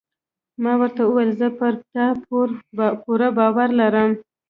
ما 0.63 0.73
ورته 0.81 1.01
وویل: 1.05 1.31
زه 1.39 1.47
پر 1.57 1.73
تا 1.93 2.05
پوره 3.05 3.29
باور 3.37 3.69
لرم. 3.79 4.09